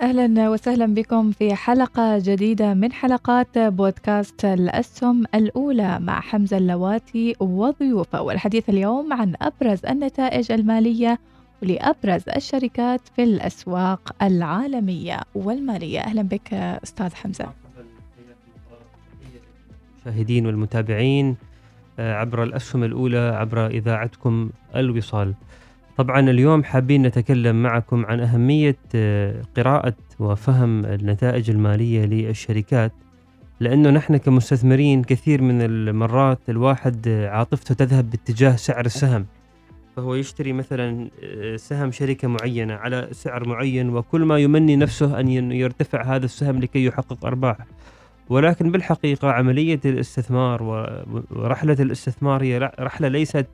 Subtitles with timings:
[0.00, 8.22] أهلا وسهلا بكم في حلقة جديدة من حلقات بودكاست الأسهم الأولى مع حمزة اللواتي وضيوفه
[8.22, 11.18] والحديث اليوم عن أبرز النتائج المالية
[11.62, 16.00] ولأبرز الشركات في الأسواق العالمية والمالية.
[16.00, 17.46] أهلا بك أستاذ حمزة.
[20.06, 21.36] المشاهدين والمتابعين
[21.98, 25.34] آه، عبر الأسهم الأولى عبر إذاعتكم الوصال.
[25.96, 32.92] طبعا اليوم حابين نتكلم معكم عن أهمية آه، قراءة وفهم النتائج المالية للشركات
[33.60, 39.26] لأنه نحن كمستثمرين كثير من المرات الواحد آه، عاطفته تذهب باتجاه سعر السهم.
[39.96, 45.28] فهو يشتري مثلا آه، سهم شركة معينة على سعر معين وكل ما يمني نفسه أن
[45.52, 47.56] يرتفع هذا السهم لكي يحقق أرباح.
[48.28, 50.62] ولكن بالحقيقة عملية الاستثمار
[51.30, 53.46] ورحلة الاستثمار هي رحلة ليست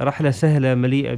[0.00, 1.14] رحلة سهلة مليئة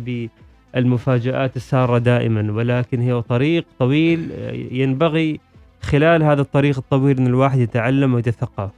[0.76, 4.30] المفاجآت السارة دائما ولكن هي طريق طويل
[4.72, 5.40] ينبغي
[5.82, 8.70] خلال هذا الطريق الطويل أن الواحد يتعلم ويتثقف.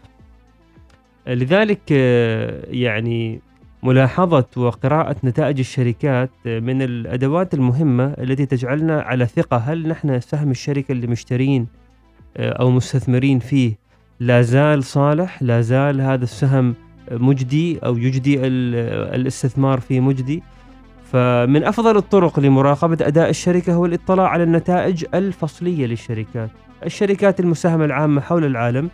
[1.26, 1.90] لذلك
[2.70, 3.40] يعني
[3.82, 10.92] ملاحظة وقراءة نتائج الشركات من الأدوات المهمة التي تجعلنا على ثقة هل نحن سهم الشركة
[10.92, 11.66] اللي مشترين
[12.36, 13.74] أو مستثمرين فيه
[14.20, 16.74] لا زال صالح؟ لا زال هذا السهم
[17.10, 20.42] مجدي أو يجدي الاستثمار فيه مجدي؟
[21.12, 26.50] فمن أفضل الطرق لمراقبة أداء الشركة هو الاطلاع على النتائج الفصلية للشركات.
[26.86, 28.90] الشركات المساهمة العامة حول العالم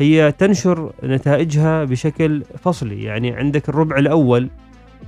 [0.00, 3.02] هي تنشر نتائجها بشكل فصلي.
[3.02, 4.48] يعني عندك الربع الأول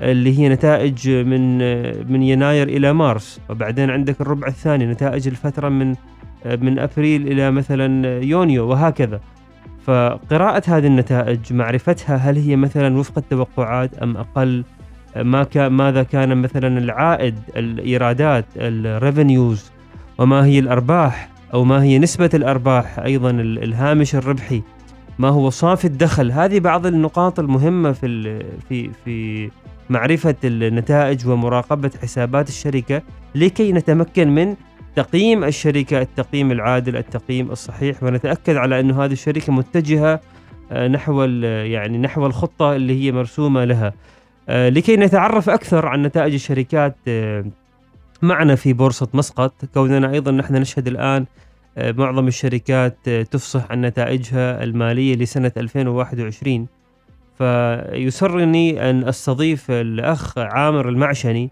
[0.03, 1.59] اللي هي نتائج من
[2.13, 5.95] من يناير إلى مارس وبعدين عندك الربع الثاني نتائج الفترة من
[6.61, 9.21] من أبريل إلى مثلا يونيو وهكذا.
[9.85, 14.65] فقراءة هذه النتائج معرفتها هل هي مثلا وفق التوقعات أم أقل؟
[15.17, 19.71] ما كان ماذا كان مثلا العائد الإيرادات الريفنيوز
[20.19, 24.63] وما هي الأرباح أو ما هي نسبة الأرباح أيضا الهامش الربحي.
[25.19, 26.33] ما هو صافي الدخل.
[26.33, 28.39] هذه بعض النقاط المهمة في
[28.69, 29.51] في في
[29.91, 33.03] معرفة النتائج ومراقبة حسابات الشركة
[33.35, 34.55] لكي نتمكن من
[34.97, 38.03] تقييم الشركة التقييم العادل التقييم الصحيح.
[38.03, 40.21] ونتأكد على انه هذه الشركة متجهة
[40.73, 43.93] آه، نحو يعني نحو الخطة اللي هي مرسومة لها.
[44.49, 47.45] لكي نتعرف أكثر عن نتائج الشركات آه،
[48.23, 51.27] معنا في بورصة مسقط كوننا أيضا نحن نشهد الآن
[51.79, 56.67] آه، معظم الشركات تفصح عن نتائجها المالية لسنة 2021
[57.39, 61.51] فيسرني أن أستضيف الأخ عامر المعشني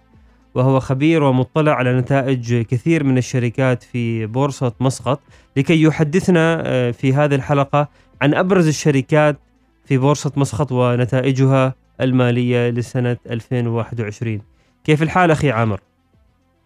[0.55, 5.21] وهو خبير ومطلع على نتائج كثير من الشركات في بورصة مسقط
[5.57, 7.89] لكي يحدثنا في هذه الحلقة
[8.23, 9.37] عن أبرز الشركات
[9.85, 11.82] في بورصة مسقط ونتائجها.
[12.01, 14.43] المالية لسنة 2021
[14.85, 15.81] كيف الحال أخي عامر؟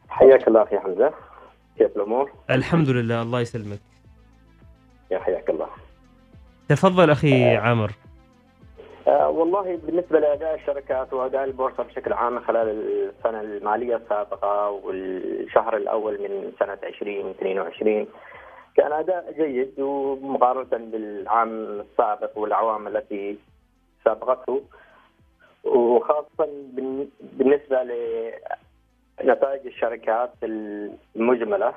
[0.09, 1.13] حياك الله أخي حمزة.
[1.79, 3.79] كيف الأمور؟ الحمد لله الله يسلمك.
[5.11, 5.69] يا حياك الله.
[6.69, 7.59] تفضل أخي آه.
[7.59, 7.91] عامر.
[9.09, 12.69] آه والله بالنسبة لأداء الشركات وأداء البورصة بشكل عام خلال
[13.19, 18.07] السنة المالية السابقة والشهر الأول من سنة 2022
[18.77, 23.39] كان أداء جيد ومقارنة بالعام السابق والأعوام التي
[24.05, 24.63] سابقته.
[25.67, 26.49] وخاصة
[27.39, 27.83] بالنسبة
[29.23, 30.33] لنتائج الشركات
[31.17, 31.75] المجملة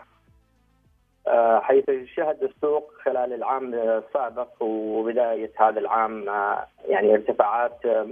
[1.28, 8.08] آه، حيث شهد السوق خلال العام السابق وبداية هذا العام آه، يعني ارتفاعات آه،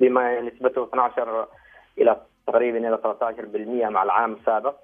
[0.00, 1.46] بما نسبته 12
[1.98, 4.74] إلى تقريبا إلى 13% مع العام السابق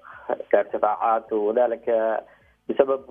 [0.51, 2.19] كارتفاعات وذلك
[2.69, 3.05] بسبب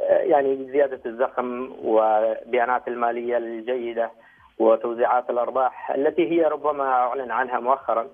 [0.00, 4.10] يعني زيادة الزخم وبيانات المالية الجيدة
[4.60, 8.06] وتوزيعات الأرباح التي هي ربما أعلن عنها مؤخرا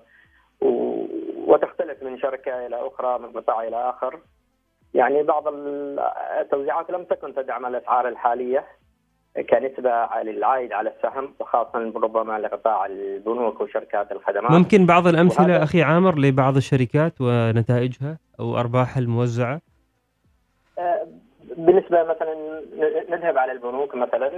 [1.47, 4.19] وتختلف من شركة إلى أخرى من قطاع إلى آخر.
[4.93, 5.43] يعني بعض
[6.41, 8.65] التوزيعات لم تكن تدعم الأسعار الحالية
[9.49, 9.91] كنسبة
[10.23, 14.51] للعائد على السهم وخاصه ربما لقطاع البنوك وشركات الخدمات.
[14.51, 19.61] ممكن بعض الأمثلة وهذا- أخي عامر لبعض الشركات ونتائجها أو ارباحها الموزعة؟
[21.57, 22.61] بالنسبة مثلا
[23.09, 24.31] نذهب على البنوك مثلا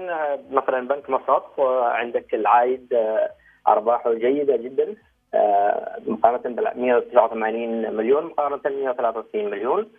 [0.51, 3.29] مثلا بنك مسقط آه، عندك العائد آه،
[3.67, 4.95] أرباحه جيدة جدا
[5.33, 9.91] آه، مقارنة بال 189 مليون مقارنة 163 مليون.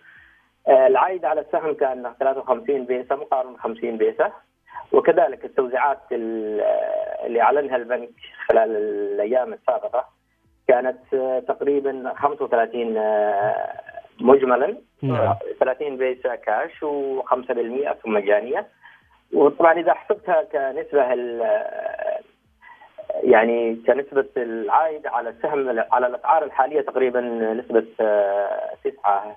[0.68, 4.32] آه، العائد على السهم كان 53 بيسة مقارنة 50 بيسة.
[4.92, 6.60] وكذلك التوزيعات ال-
[7.26, 8.10] اللي أعلنها البنك
[8.48, 10.04] خلال الأيام السابقة
[10.68, 10.98] كانت
[11.48, 13.80] تقريبا 35 آه،
[14.20, 14.76] مجملا.
[15.02, 15.34] نعم.
[15.60, 18.66] 30 بيسة كاش و5% ثم مجانية
[19.32, 21.02] وطبعا إذا حسبتها كنسبة
[23.24, 27.20] يعني كنسبة العائد على السهم على الأسعار الحالية تقريبا
[27.64, 29.36] نسبة آه، 9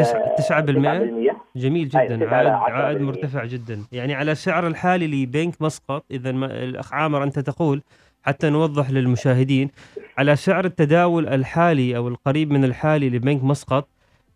[0.00, 1.98] تسعة- تسعة بالمئة؟ جميل جدا.
[2.00, 3.06] عائد عائد بالمئة.
[3.12, 3.78] مرتفع جدا.
[3.92, 7.82] يعني على السعر الحالي لبنك مسقط إذا ما- الاخ عامر أنت تقول
[8.22, 9.70] حتى نوضح للمشاهدين
[10.18, 13.88] على سعر التداول الحالي أو القريب من الحالي لبنك مسقط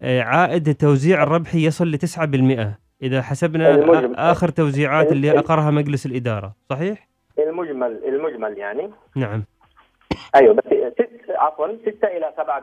[0.02, 4.16] عائد التوزيع الربحي يصل ل 9% إذا حسبنا المجمل.
[4.16, 7.08] آخر توزيعات اللي ال- أقرها مجلس الإدارة صحيح؟
[7.38, 8.90] المجمل المجمل يعني.
[9.16, 9.44] نعم.
[10.34, 12.62] أيوه بس ست عفوا 6 إلى 7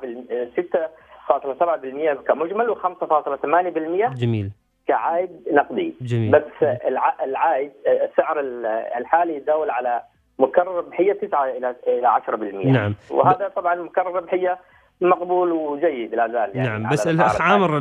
[1.28, 4.52] 6.7% كمجمل و5.8% جميل.
[4.88, 5.94] كعائد نقدي.
[6.02, 6.32] جميل.
[6.32, 8.66] بس الع- العائد السعر ال-
[8.98, 10.02] الحالي يتداول على
[10.40, 12.96] مكرر ربحيه 9 إلى إلى 10% نعم.
[13.10, 14.58] وهذا طبعا مكرر ربحيه
[15.04, 17.42] مقبول وجيد لا زال يعني نعم بس الاخ.
[17.42, 17.80] عامر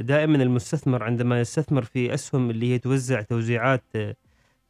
[0.00, 4.14] دائما المستثمر عندما يستثمر في أسهم اللي هي توزع توزيعات آه،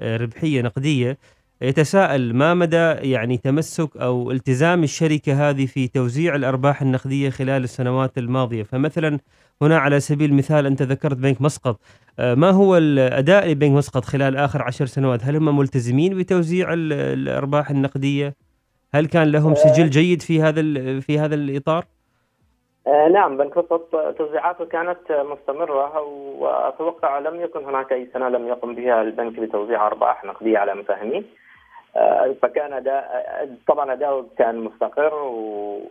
[0.00, 1.18] آه، ربحية نقدية
[1.62, 2.76] يتساءل ما مدى
[3.10, 9.18] يعني تمسك أو التزام الشركة هذه في توزيع الأرباح النقدية خلال السنوات الماضية؟ فمثلا
[9.62, 11.80] هنا على سبيل المثال أنت ذكرت بنك مسقط
[12.18, 16.92] آه، ما هو الأداء لبنك مسقط خلال آخر عشر سنوات؟ هل هم ملتزمين بتوزيع ال-
[16.92, 18.34] الأرباح النقدية؟
[18.96, 20.62] هل كان لهم سجل جيد في هذا
[21.00, 21.84] في هذا الإطار؟
[22.86, 26.00] آه نعم بنك مسقط توزيعاته كانت مستمرة
[26.40, 31.22] وأتوقع لم يكن هناك أي سنة لم يقم بها البنك بتوزيع أرباح نقدية على مساهميه
[31.96, 33.06] آه، فكان اداء
[33.68, 35.14] طبعا أداؤه كان مستقر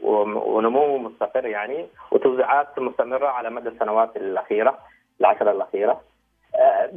[0.04, 4.78] ونموه مستقر يعني وتوزيعات مستمرة على مدى السنوات الأخيرة
[5.22, 6.02] العشره الأخيرة.
[6.56, 6.90] آه،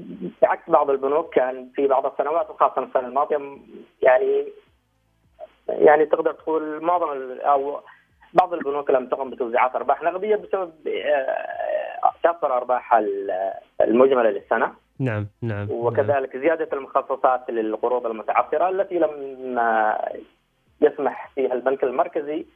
[0.43, 3.59] بعكس بعض البنوك كان في بعض السنوات وخاصة السنة الماضية م-
[4.03, 4.45] يعني
[5.69, 7.07] يعني تقدر تقول معظم
[7.41, 7.81] أو
[8.35, 14.73] بعض البنوك لم تقم بتوزيعات أرباح نقدية بسبب آه، كثر ارباحها ال- المجملة للسنة.
[15.01, 15.71] نعم نعم نعم.
[15.71, 20.13] وكذلك زيادة المخصصات للقروض المتعثرة التي لم آه،
[20.81, 22.47] يسمح فيها البنك المركزي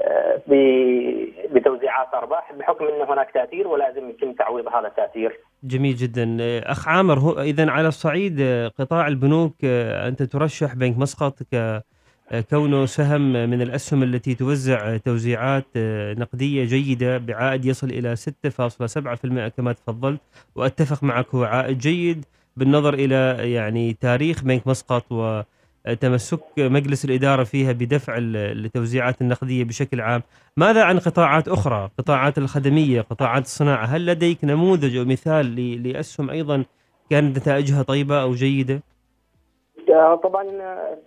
[0.00, 0.40] آه،
[1.52, 5.40] بتوزيعات أرباح بحكم أن هناك تأثير ولازم يتم تعويض هذا التأثير.
[5.64, 6.36] جميل جدا.
[6.70, 11.82] أخ عامر اذا على الصعيد آه، قطاع البنوك آه، أنت ترشح بنك مسقط ك آه،
[12.50, 19.48] كونه سهم من الأسهم التي توزع آه، توزيعات آه، نقدية جيدة بعائد يصل إلى 6.7%
[19.48, 20.20] كما تفضلت.
[20.54, 22.24] وأتفق معك هو عائد جيد
[22.56, 25.04] بالنظر إلى يعني تاريخ بنك مسقط
[25.86, 30.22] وتمسك مجلس الإدارة فيها بدفع ال- التوزيعات النقدية بشكل عام.
[30.56, 36.64] ماذا عن قطاعات أخرى؟ قطاعات الخدمية قطاعات الصناعة هل لديك نموذج أو مثال لأسهم أيضا
[37.10, 38.82] كانت نتائجها طيبة أو جيدة؟
[39.90, 40.98] آه، طبعا آه،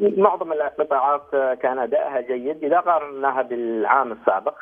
[0.00, 4.54] معظم القطاعات كان أدائها جيد إذا قارناها بالعام السابق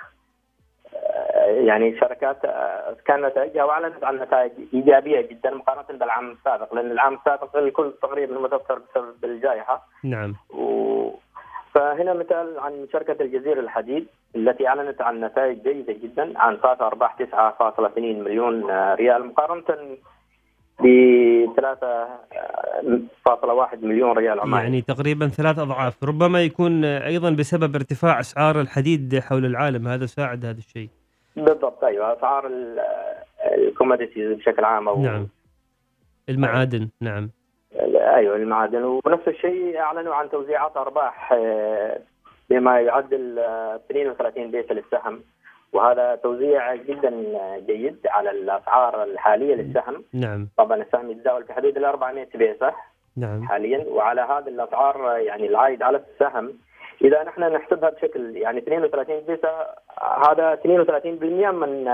[0.95, 6.91] آه، يعني شركات آه، كان نتائجها وأعلنت عن نتائج إيجابية جدا مقارنة بالعام السابق لأن
[6.91, 9.87] العام السابق الكل تقريبا متاثر بسبب الجائحة.
[10.05, 10.35] نعم.
[10.51, 11.11] و...
[11.75, 17.17] فهنا مثال عن شركة الجزيرة الحديد التي أعلنت عن نتائج جيدة جدا عن صافي أرباح
[17.23, 19.97] 9.2 مليون آه، ريال مقارنة
[20.81, 20.87] ب
[21.57, 29.19] 3.1 مليون ريال عماني يعني تقريبا ثلاث أضعاف ربما يكون أيضا بسبب ارتفاع أسعار الحديد
[29.19, 30.89] حول العالم هذا ساعد هذا الشيء.
[31.37, 32.51] بالضبط أيوة أسعار
[33.55, 35.29] الكوموديتيز بشكل عام أو نعم.
[36.29, 37.31] المعادن نعم.
[38.17, 38.83] أيوه المعادن.
[38.83, 42.01] ونفس الشيء أعلنوا عن توزيعات أرباح آه،
[42.51, 45.21] بما يعدل آه، 32 بيت للسهم.
[45.73, 47.11] وهذا توزيع جدا
[47.67, 50.05] جيد على الأسعار الحالية للسهم.
[50.13, 50.49] نعم.
[50.57, 52.73] طبعا السهم يتداول في حدود ال 400 بيسه
[53.17, 53.43] نعم.
[53.43, 53.85] حاليا.
[53.89, 56.53] وعلى هذه الأسعار يعني العائد على السهم
[57.05, 59.49] إذا نحن نحسبها بشكل يعني 32 بيسه
[60.31, 61.89] هذا 32% من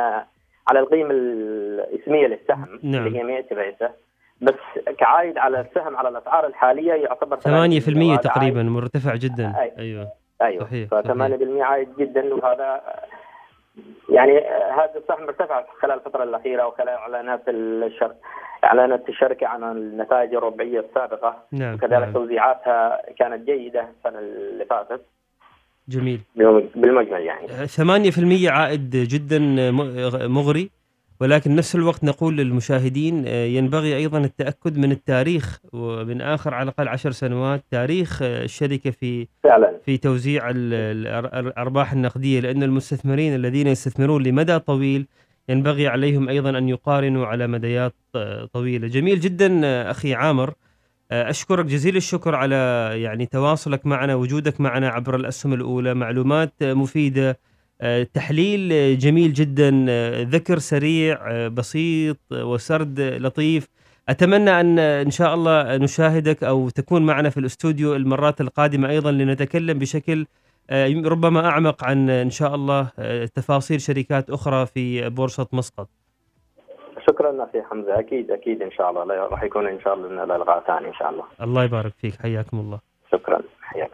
[0.68, 3.06] على القيمة الاسمية للسهم نعم.
[3.06, 3.90] اللي هي 100 بيسه
[4.40, 4.54] بس
[4.98, 9.52] كعائد على السهم على الأسعار الحالية يعتبر 8% وهذا تقريبا مرتفع جدا.
[9.78, 10.00] أيوه.
[10.00, 10.08] عائد-
[10.42, 10.64] أيوه.
[10.64, 12.80] صحيح، ف 8% عائد جدا وهذا
[14.08, 14.38] يعني
[14.78, 18.16] هذا السهم ارتفع خلال الفترة الأخيرة وخلال إعلانات الشركة
[18.64, 21.36] اعلنت الشركة عن النتائج الربعية السابقة.
[21.52, 22.12] نعم وكذلك نعم.
[22.12, 25.02] توزيعاتها كانت جيدة السنة اللي فاتت.
[25.88, 26.20] جميل.
[26.74, 27.48] بالمجمل يعني.
[27.66, 29.38] 8% عائد جدا
[30.28, 30.70] مغري.
[31.22, 36.88] ولكن نفس الوقت نقول للمشاهدين آه، ينبغي أيضا التأكد من التاريخ ومن آخر على الأقل
[36.88, 39.78] عشر سنوات تاريخ آه، الشركة في فعلا.
[39.86, 45.06] في توزيع الأرباح النقدية لأن المستثمرين الذين يستثمرون لمدى طويل
[45.48, 48.88] ينبغي عليهم أيضا أن يقارنوا على مديات آه، طويلة.
[48.88, 49.60] جميل جدا
[49.90, 50.54] أخي عامر.
[51.12, 57.38] أشكرك جزيل الشكر على يعني تواصلك معنا وجودك معنا عبر الأسهم الأولى معلومات مفيدة.
[58.14, 59.70] تحليل جميل جدا
[60.24, 63.68] ذكر سريع بسيط وسرد لطيف
[64.08, 69.78] أتمنى أن إن شاء الله نشاهدك أو تكون معنا في الاستوديو المرات القادمة أيضا لنتكلم
[69.78, 70.26] بشكل
[71.06, 72.90] ربما أعمق عن إن شاء الله
[73.34, 75.88] تفاصيل شركات أخرى في بورصة مسقط.
[77.08, 80.64] شكرا أخي حمزة أكيد أكيد إن شاء الله راح يكون إن شاء الله لنا لقاء
[80.66, 81.24] ثاني إن شاء الله.
[81.42, 82.78] الله يبارك فيك حياكم الله.
[83.12, 83.90] شكرا حياك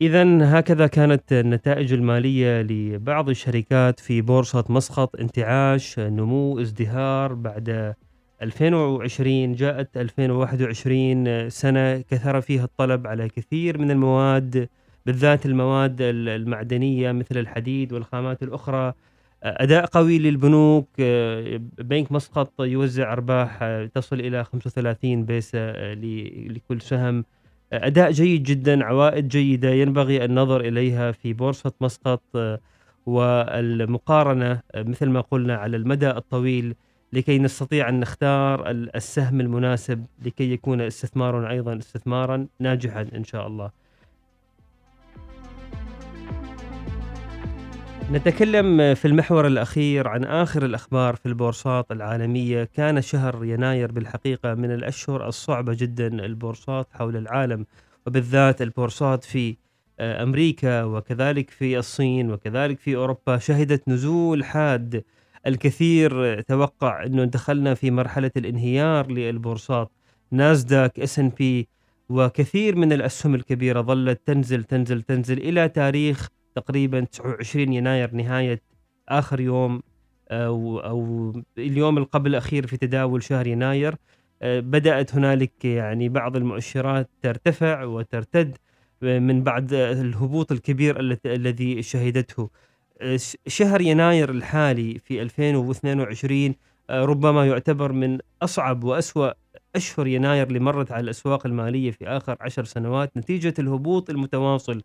[0.00, 5.16] إذا هكذا كانت النتائج المالية لبعض الشركات في بورصة مسقط.
[5.20, 7.94] انتعاش نمو ازدهار بعد
[8.42, 14.68] 2020 جاءت 2021 سنة كثر فيها الطلب على كثير من المواد
[15.06, 18.92] بالذات المواد المعدنية مثل الحديد والخامات الأخرى.
[19.42, 20.88] أداء قوي للبنوك.
[21.78, 23.58] بنك مسقط يوزع أرباح
[23.94, 25.72] تصل إلى 35 بيسة
[26.48, 27.24] لكل سهم.
[27.72, 32.60] أداء جيد جدا عوائد جيدة ينبغي النظر إليها في بورصة مسقط آه،
[33.06, 36.74] والمقارنة آه، مثل ما قلنا على المدى الطويل
[37.12, 43.70] لكي نستطيع أن نختار السهم المناسب لكي يكون استثمارنا أيضا استثمارا ناجحا إن شاء الله.
[48.12, 52.64] نتكلم في المحور الأخير عن آخر الأخبار في البورصات العالمية.
[52.64, 57.66] كان شهر يناير بالحقيقة من الأشهر الصعبة جدا البورصات حول العالم
[58.06, 59.56] وبالذات البورصات في
[60.00, 63.38] آه، أمريكا وكذلك في الصين وكذلك في أوروبا.
[63.38, 65.04] شهدت نزول حاد
[65.46, 69.90] الكثير توقع أنه دخلنا في مرحلة الانهيار للبورصات.
[70.30, 71.68] ناسداك إس إن بي
[72.08, 78.62] وكثير من الأسهم الكبيرة ظلت تنزل تنزل تنزل إلى تاريخ تقريبا 29 يناير نهاية
[79.08, 79.82] آخر يوم
[80.30, 83.94] أو أو اليوم القبل الأخير في تداول شهر يناير.
[84.42, 88.56] آه، بدأت هنالك يعني بعض المؤشرات ترتفع وترتد
[89.02, 92.50] من بعد الهبوط الكبير الذي شهدته.
[93.00, 96.54] آه، شهر يناير الحالي في 2022
[96.90, 99.30] آه، ربما يعتبر من أصعب وأسوأ
[99.76, 104.82] أشهر يناير اللي مرت على الأسواق المالية في آخر عشر سنوات نتيجة الهبوط المتواصل.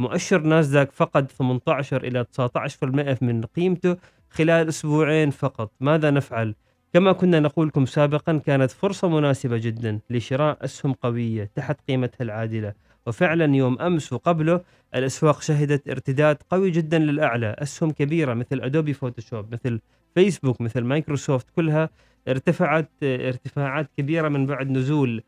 [0.00, 3.96] مؤشر ناسداك فقد 18 إلى 19% من قيمته
[4.30, 5.72] خلال أسبوعين فقط.
[5.80, 6.54] ماذا نفعل؟
[6.92, 12.74] كما كنا نقول لكم سابقا كانت فرصة مناسبة جدا لشراء أسهم قوية تحت قيمتها العادلة.
[13.06, 14.60] وفعلا يوم أمس وقبله
[14.94, 17.56] الأسواق شهدت ارتداد قوي جدا للأعلى.
[17.58, 19.80] أسهم كبيرة مثل أدوبي فوتوشوب مثل
[20.14, 21.90] فيسبوك مثل مايكروسوفت كلها
[22.28, 25.22] ارتفعت ارتفاعات كبيرة من بعد نزول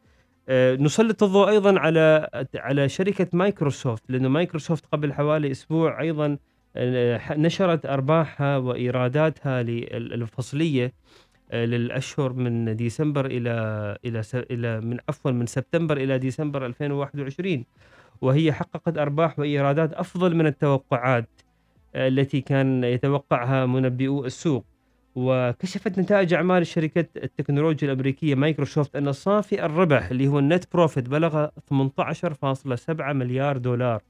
[0.51, 6.39] نسلط الضوء أيضا على على شركة مايكروسوفت لأنه مايكروسوفت قبل حوالي أسبوع أيضا
[6.77, 10.93] آه، نشرت أرباحها وإيراداتها الفصليه
[11.51, 13.51] آه، للأشهر من ديسمبر إلى
[14.05, 17.65] إلى إلى من عفوا من سبتمبر إلى ديسمبر 2021
[18.21, 21.29] وهي حققت أرباح وإيرادات أفضل من التوقعات
[21.95, 24.65] التي كان يتوقعها منبئو السوق.
[25.15, 31.09] وكشفت نتائج أعمال الشركة التكنولوجيا الأمريكية مايكروسوفت أن صافي الربح اللي هو ال net profit
[31.09, 34.03] بلغ 18.7 مليار دولار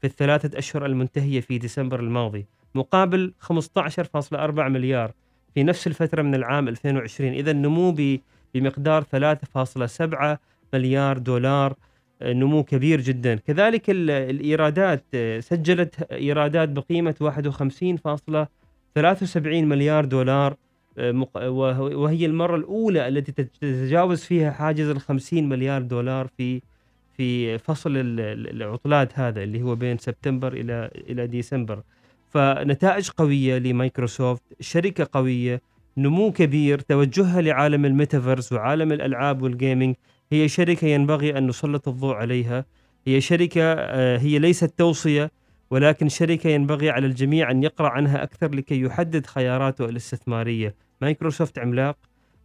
[0.00, 5.12] في الثلاثة أشهر المنتهية في ديسمبر الماضي مقابل 15.4 مليار
[5.54, 7.94] في نفس الفترة من العام 2020 إذا نمو
[8.54, 10.38] بمقدار 3.7
[10.74, 11.74] مليار دولار
[12.22, 15.04] نمو كبير جدا كذلك الإيرادات
[15.38, 17.96] سجلت إيرادات بقيمة 51.
[18.96, 20.56] 73 مليار دولار
[20.98, 21.28] آه،
[21.96, 26.62] وهي المرة الأولى التي تتجاوز فيها حاجز ال 50 مليار دولار في
[27.16, 31.82] في فصل العطلات هذا اللي هو بين سبتمبر إلى إلى ديسمبر.
[32.30, 35.62] فنتائج قوية لمايكروسوفت شركة قوية
[35.96, 39.94] نمو كبير توجهها لعالم الميتافيرس وعالم الألعاب وال gaming
[40.32, 42.64] هي شركة ينبغي أن نسلط الضوء عليها.
[43.06, 45.30] هي شركة آه، هي ليست توصية.
[45.70, 50.74] ولكن شركة ينبغي على الجميع أن يقرأ عنها أكثر لكي يحدد خياراته الاستثمارية.
[51.00, 51.96] مايكروسوفت عملاق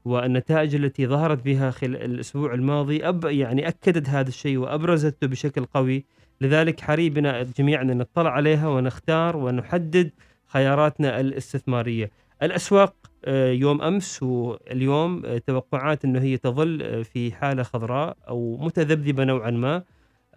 [0.05, 6.05] والنتائج التي ظهرت بها خلال الأسبوع الماضي أب يعني أكدت هذا الشيء وأبرزته بشكل قوي.
[6.41, 10.11] لذلك حري بنا جميعا أن نطلع عليها ونختار ونحدد
[10.47, 12.11] خياراتنا الاستثمارية.
[12.43, 18.57] الأسواق آه، يوم أمس واليوم آه، توقعات إنه هي تظل آه، في حالة خضراء أو
[18.57, 19.83] متذبذبة نوعا ما.